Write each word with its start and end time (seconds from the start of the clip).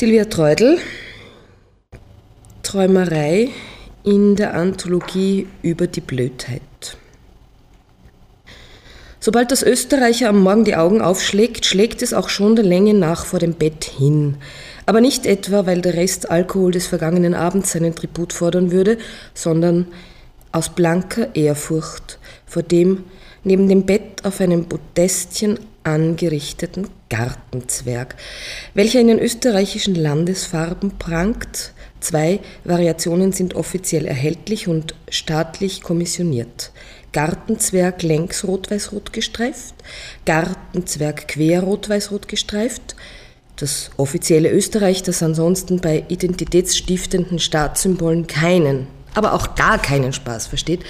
Silvia 0.00 0.24
Treudel, 0.24 0.78
Träumerei 2.62 3.50
in 4.02 4.34
der 4.34 4.54
Anthologie 4.54 5.46
über 5.60 5.88
die 5.88 6.00
Blödheit. 6.00 6.62
Sobald 9.20 9.50
das 9.50 9.62
Österreicher 9.62 10.30
am 10.30 10.42
Morgen 10.42 10.64
die 10.64 10.74
Augen 10.74 11.02
aufschlägt, 11.02 11.66
schlägt 11.66 12.00
es 12.00 12.14
auch 12.14 12.30
schon 12.30 12.56
der 12.56 12.64
Länge 12.64 12.94
nach 12.94 13.26
vor 13.26 13.40
dem 13.40 13.52
Bett 13.52 13.84
hin. 13.84 14.38
Aber 14.86 15.02
nicht 15.02 15.26
etwa, 15.26 15.66
weil 15.66 15.82
der 15.82 15.92
Rest 15.92 16.30
Alkohol 16.30 16.72
des 16.72 16.86
vergangenen 16.86 17.34
Abends 17.34 17.72
seinen 17.72 17.94
Tribut 17.94 18.32
fordern 18.32 18.72
würde, 18.72 18.96
sondern 19.34 19.86
aus 20.50 20.70
blanker 20.70 21.36
Ehrfurcht 21.36 22.18
vor 22.46 22.62
dem 22.62 23.04
neben 23.44 23.68
dem 23.68 23.84
Bett 23.84 24.24
auf 24.24 24.40
einem 24.40 24.64
Podestchen 24.64 25.60
angerichteten 25.84 26.88
Gartenzwerg, 27.10 28.16
welcher 28.72 29.00
in 29.00 29.08
den 29.08 29.18
österreichischen 29.18 29.94
Landesfarben 29.94 30.98
prangt. 30.98 31.72
Zwei 32.00 32.40
Variationen 32.64 33.32
sind 33.32 33.54
offiziell 33.54 34.06
erhältlich 34.06 34.68
und 34.68 34.94
staatlich 35.10 35.82
kommissioniert. 35.82 36.72
Gartenzwerg 37.12 38.02
längs 38.02 38.44
rot-weiß-rot 38.44 39.12
gestreift, 39.12 39.74
Gartenzwerg 40.24 41.28
quer 41.28 41.62
rot-weiß-rot 41.62 42.28
gestreift, 42.28 42.94
das 43.56 43.90
offizielle 43.96 44.50
Österreich, 44.50 45.02
das 45.02 45.22
ansonsten 45.22 45.80
bei 45.80 46.04
identitätsstiftenden 46.08 47.38
Staatssymbolen 47.38 48.26
keinen 48.26 48.86
aber 49.14 49.32
auch 49.32 49.54
gar 49.54 49.80
keinen 49.80 50.12
Spaß 50.12 50.46
versteht, 50.46 50.84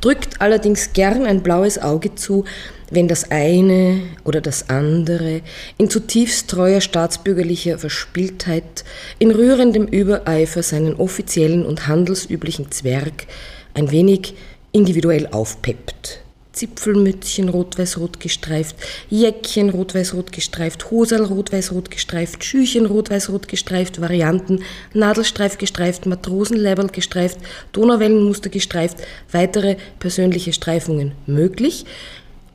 drückt 0.00 0.40
allerdings 0.40 0.92
gern 0.92 1.26
ein 1.26 1.42
blaues 1.42 1.78
Auge 1.78 2.14
zu, 2.14 2.44
wenn 2.90 3.08
das 3.08 3.30
eine 3.30 4.02
oder 4.24 4.40
das 4.40 4.68
andere 4.68 5.42
in 5.78 5.88
zutiefst 5.88 6.50
treuer 6.50 6.80
staatsbürgerlicher 6.80 7.78
Verspieltheit, 7.78 8.84
in 9.18 9.30
rührendem 9.30 9.86
Übereifer 9.86 10.62
seinen 10.62 10.96
offiziellen 10.96 11.64
und 11.64 11.86
handelsüblichen 11.86 12.70
Zwerg 12.72 13.26
ein 13.74 13.90
wenig 13.90 14.34
individuell 14.72 15.28
aufpeppt. 15.28 16.20
Zipfelmützchen 16.52 17.48
rot-weiß-rot 17.48 18.18
gestreift, 18.18 18.76
Jäckchen 19.08 19.70
rot-weiß-rot 19.70 20.32
gestreift, 20.32 20.90
Hosal 20.90 21.24
rot-weiß-rot 21.24 21.90
gestreift, 21.90 22.44
Schüchen 22.44 22.86
rot-weiß-rot 22.86 23.48
gestreift, 23.48 24.00
Varianten, 24.00 24.62
Nadelstreif 24.92 25.58
gestreift, 25.58 26.06
Matrosenleiberl 26.06 26.88
gestreift, 26.88 27.38
Donauwellenmuster 27.72 28.50
gestreift, 28.50 28.98
weitere 29.30 29.76
persönliche 29.98 30.52
Streifungen 30.52 31.12
möglich, 31.26 31.86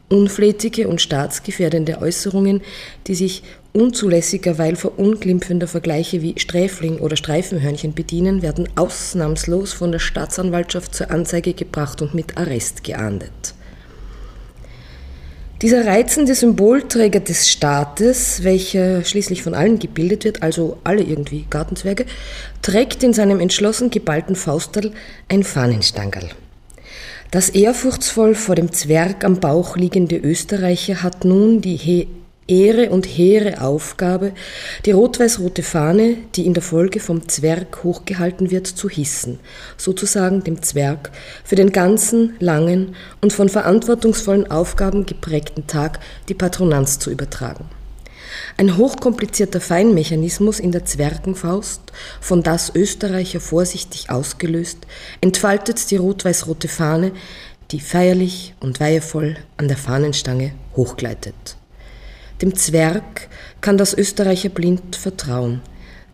unflätige 0.09 0.87
und 0.87 1.01
staatsgefährdende 1.01 1.99
Äußerungen, 1.99 2.61
die 3.07 3.15
sich 3.15 3.43
unzulässigerweise 3.73 4.75
verunglimpfender 4.75 5.67
Vergleiche 5.67 6.21
wie 6.21 6.35
Sträfling 6.37 6.99
oder 6.99 7.15
Streifenhörnchen 7.15 7.93
bedienen, 7.93 8.41
werden 8.41 8.69
ausnahmslos 8.75 9.73
von 9.73 9.91
der 9.91 9.99
Staatsanwaltschaft 9.99 10.93
zur 10.93 11.11
Anzeige 11.11 11.53
gebracht 11.53 12.01
und 12.01 12.13
mit 12.13 12.37
Arrest 12.37 12.83
geahndet. 12.83 13.54
Dieser 15.61 15.87
reizende 15.87 16.35
Symbolträger 16.35 17.21
des 17.21 17.49
Staates, 17.49 18.43
welcher 18.43 19.05
schließlich 19.05 19.41
von 19.41 19.53
allen 19.53 19.79
gebildet 19.79 20.25
wird, 20.25 20.43
also 20.43 20.77
alle 20.83 21.01
irgendwie 21.01 21.45
Gartenzwerge, 21.49 22.05
trägt 22.61 23.03
in 23.03 23.13
seinem 23.13 23.39
entschlossen 23.39 23.89
geballten 23.89 24.35
Faustel 24.35 24.91
ein 25.29 25.43
Fahnenstangerl. 25.43 26.29
Das 27.31 27.49
ehrfurchtsvoll 27.49 28.35
vor 28.35 28.55
dem 28.55 28.73
Zwerg 28.73 29.23
am 29.23 29.39
Bauch 29.39 29.77
liegende 29.77 30.17
Österreicher 30.17 31.01
hat 31.01 31.23
nun 31.23 31.61
die 31.61 31.75
Ehre 32.47 32.91
und 32.91 33.05
hehre 33.05 33.61
Aufgabe, 33.61 34.31
die 34.85 34.91
rot-weiß-rote 34.91 35.63
Fahne, 35.63 36.17
die 36.35 36.45
in 36.45 36.53
der 36.53 36.61
Folge 36.61 36.99
vom 36.99 37.27
Zwerg 37.27 37.83
hochgehalten 37.83 38.51
wird, 38.51 38.67
zu 38.67 38.87
hissen, 38.87 39.39
sozusagen 39.77 40.43
dem 40.43 40.61
Zwerg 40.61 41.11
für 41.43 41.55
den 41.55 41.71
ganzen 41.71 42.35
langen 42.39 42.95
und 43.19 43.33
von 43.33 43.49
verantwortungsvollen 43.49 44.51
Aufgaben 44.51 45.07
geprägten 45.07 45.65
Tag 45.65 45.99
die 46.29 46.35
Patronanz 46.35 46.99
zu 46.99 47.09
übertragen. 47.09 47.65
Ein 48.57 48.77
hochkomplizierter 48.77 49.59
Feinmechanismus 49.59 50.59
in 50.59 50.71
der 50.71 50.85
Zwergenfaust, 50.85 51.81
von 52.21 52.43
das 52.43 52.73
Österreicher 52.75 53.39
vorsichtig 53.39 54.11
ausgelöst, 54.11 54.79
entfaltet 55.19 55.89
die 55.89 55.97
rot-weiß-rote 55.97 56.67
Fahne, 56.67 57.11
die 57.71 57.79
feierlich 57.79 58.53
und 58.59 58.79
weihevoll 58.79 59.37
an 59.57 59.67
der 59.67 59.77
Fahnenstange 59.77 60.53
hochgleitet. 60.75 61.57
Dem 62.41 62.55
Zwerg 62.55 63.29
kann 63.61 63.77
das 63.77 63.93
Österreicher 63.93 64.49
blind 64.49 64.95
vertrauen, 64.95 65.61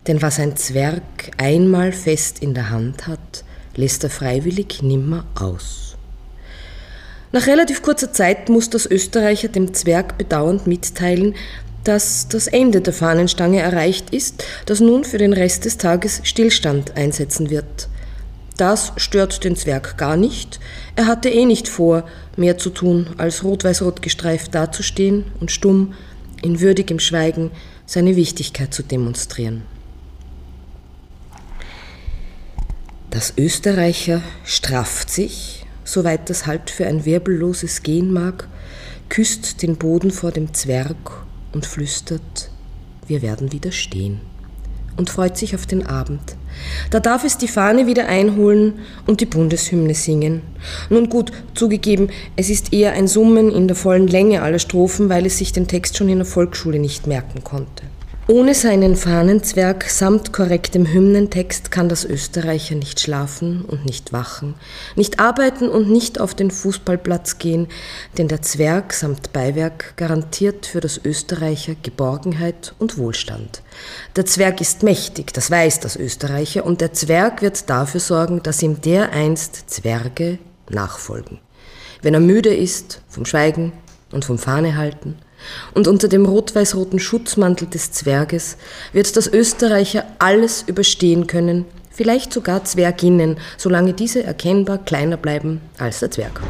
denn 0.06 0.22
was 0.22 0.38
ein 0.38 0.56
Zwerg 0.56 1.02
einmal 1.36 1.92
fest 1.92 2.38
in 2.40 2.54
der 2.54 2.70
Hand 2.70 3.08
hat, 3.08 3.44
lässt 3.74 4.04
er 4.04 4.10
freiwillig 4.10 4.82
nimmer 4.82 5.24
aus. 5.34 5.96
Nach 7.32 7.46
relativ 7.46 7.82
kurzer 7.82 8.12
Zeit 8.12 8.48
muss 8.48 8.70
das 8.70 8.86
Österreicher 8.86 9.48
dem 9.48 9.74
Zwerg 9.74 10.18
bedauernd 10.18 10.66
mitteilen, 10.66 11.34
dass 11.82 12.28
das 12.28 12.46
Ende 12.46 12.80
der 12.80 12.92
Fahnenstange 12.92 13.60
erreicht 13.60 14.10
ist, 14.10 14.44
das 14.66 14.80
nun 14.80 15.04
für 15.04 15.18
den 15.18 15.32
Rest 15.32 15.64
des 15.64 15.78
Tages 15.78 16.20
Stillstand 16.22 16.96
einsetzen 16.96 17.50
wird. 17.50 17.88
Das 18.56 18.92
stört 18.96 19.44
den 19.44 19.56
Zwerg 19.56 19.96
gar 19.96 20.16
nicht. 20.16 20.60
Er 20.94 21.06
hatte 21.06 21.30
eh 21.30 21.46
nicht 21.46 21.68
vor, 21.68 22.04
mehr 22.36 22.58
zu 22.58 22.70
tun, 22.70 23.08
als 23.16 23.42
rot-weiß-rot 23.42 24.02
gestreift 24.02 24.54
dazustehen 24.54 25.24
und 25.40 25.50
stumm 25.50 25.94
in 26.42 26.60
würdigem 26.60 26.98
Schweigen 26.98 27.50
seine 27.86 28.16
Wichtigkeit 28.16 28.74
zu 28.74 28.82
demonstrieren. 28.82 29.62
Das 33.10 33.34
Österreicher 33.36 34.22
strafft 34.44 35.10
sich, 35.10 35.66
soweit 35.84 36.30
das 36.30 36.46
halt 36.46 36.70
für 36.70 36.86
ein 36.86 37.04
wirbelloses 37.04 37.82
gehen 37.82 38.12
mag, 38.12 38.48
küsst 39.08 39.62
den 39.62 39.76
Boden 39.76 40.10
vor 40.10 40.32
dem 40.32 40.54
Zwerg 40.54 41.24
und 41.52 41.66
flüstert, 41.66 42.50
wir 43.06 43.20
werden 43.20 43.52
wieder 43.52 43.72
stehen 43.72 44.31
und 44.96 45.10
freut 45.10 45.36
sich 45.36 45.54
auf 45.54 45.66
den 45.66 45.86
Abend. 45.86 46.36
Da 46.90 47.00
darf 47.00 47.24
es 47.24 47.38
die 47.38 47.48
Fahne 47.48 47.86
wieder 47.86 48.06
einholen 48.06 48.74
und 49.06 49.20
die 49.20 49.26
Bundeshymne 49.26 49.94
singen. 49.94 50.42
Nun 50.90 51.08
gut, 51.08 51.32
zugegeben, 51.54 52.10
es 52.36 52.50
ist 52.50 52.72
eher 52.72 52.92
ein 52.92 53.08
Summen 53.08 53.50
in 53.50 53.68
der 53.68 53.76
vollen 53.76 54.06
Länge 54.06 54.42
aller 54.42 54.58
Strophen, 54.58 55.08
weil 55.08 55.26
es 55.26 55.38
sich 55.38 55.52
den 55.52 55.66
Text 55.66 55.96
schon 55.96 56.08
in 56.08 56.18
der 56.18 56.26
Volksschule 56.26 56.78
nicht 56.78 57.06
merken 57.06 57.42
konnte. 57.42 57.84
Ohne 58.28 58.54
seinen 58.54 58.94
Fahnenzwerg 58.94 59.90
samt 59.90 60.32
korrektem 60.32 60.86
Hymnentext 60.86 61.72
kann 61.72 61.88
das 61.88 62.04
Österreicher 62.04 62.76
nicht 62.76 63.00
schlafen 63.00 63.64
und 63.64 63.84
nicht 63.84 64.12
wachen, 64.12 64.54
nicht 64.94 65.18
arbeiten 65.18 65.68
und 65.68 65.90
nicht 65.90 66.20
auf 66.20 66.32
den 66.32 66.52
Fußballplatz 66.52 67.38
gehen, 67.38 67.66
denn 68.16 68.28
der 68.28 68.40
Zwerg 68.40 68.92
samt 68.92 69.32
Beiwerk 69.32 69.96
garantiert 69.96 70.66
für 70.66 70.78
das 70.78 71.00
Österreicher 71.04 71.74
Geborgenheit 71.82 72.76
und 72.78 72.96
Wohlstand. 72.96 73.60
Der 74.14 74.24
Zwerg 74.24 74.60
ist 74.60 74.84
mächtig, 74.84 75.32
das 75.32 75.50
weiß 75.50 75.80
das 75.80 75.96
Österreicher, 75.96 76.64
und 76.64 76.80
der 76.80 76.92
Zwerg 76.92 77.42
wird 77.42 77.68
dafür 77.68 78.00
sorgen, 78.00 78.40
dass 78.44 78.62
ihm 78.62 78.80
dereinst 78.80 79.68
Zwerge 79.68 80.38
nachfolgen. 80.70 81.40
Wenn 82.02 82.14
er 82.14 82.20
müde 82.20 82.54
ist 82.54 83.00
vom 83.08 83.26
Schweigen 83.26 83.72
und 84.12 84.24
vom 84.24 84.38
Fahnehalten, 84.38 85.16
und 85.74 85.88
unter 85.88 86.08
dem 86.08 86.26
rot-weiß-roten 86.26 86.98
Schutzmantel 86.98 87.68
des 87.68 87.92
Zwerges 87.92 88.56
wird 88.92 89.16
das 89.16 89.26
Österreicher 89.26 90.04
alles 90.18 90.64
überstehen 90.66 91.26
können, 91.26 91.64
vielleicht 91.90 92.32
sogar 92.32 92.64
Zwerginnen, 92.64 93.38
solange 93.56 93.92
diese 93.92 94.22
erkennbar 94.22 94.78
kleiner 94.78 95.16
bleiben 95.16 95.60
als 95.78 96.00
der 96.00 96.10
Zwerg. 96.10 96.40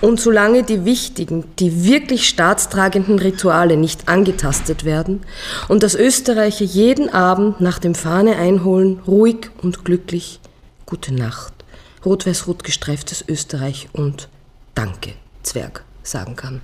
Und 0.00 0.20
solange 0.20 0.64
die 0.64 0.84
wichtigen, 0.84 1.44
die 1.60 1.84
wirklich 1.84 2.28
staatstragenden 2.28 3.20
Rituale 3.20 3.76
nicht 3.76 4.08
angetastet 4.08 4.84
werden 4.84 5.20
und 5.68 5.84
das 5.84 5.94
Österreicher 5.94 6.64
jeden 6.64 7.08
Abend 7.08 7.60
nach 7.60 7.78
dem 7.78 7.94
Fahne 7.94 8.36
einholen, 8.36 8.98
ruhig 9.06 9.50
und 9.62 9.84
glücklich, 9.84 10.40
gute 10.86 11.14
Nacht, 11.14 11.52
rot-weiß-rot 12.04 12.64
gestreiftes 12.64 13.24
Österreich 13.28 13.88
und 13.92 14.28
Danke, 14.74 15.12
Zwerg, 15.44 15.84
sagen 16.02 16.34
kann. 16.34 16.62